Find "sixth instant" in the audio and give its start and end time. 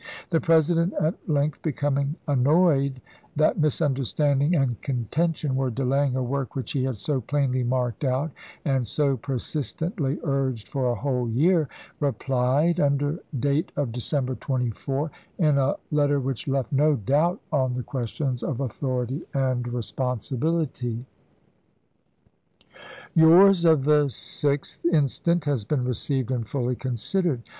24.09-25.45